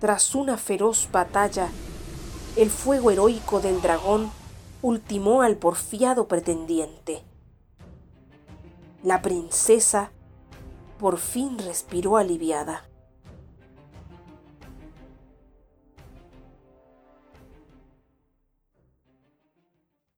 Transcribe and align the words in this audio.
Tras 0.00 0.34
una 0.34 0.56
feroz 0.56 1.08
batalla, 1.12 1.68
el 2.56 2.70
fuego 2.70 3.10
heroico 3.10 3.60
del 3.60 3.82
dragón 3.82 4.30
ultimó 4.80 5.42
al 5.42 5.56
porfiado 5.56 6.26
pretendiente. 6.26 7.22
La 9.02 9.20
princesa 9.20 10.10
por 10.98 11.18
fin 11.18 11.58
respiró 11.58 12.16
aliviada. 12.16 12.89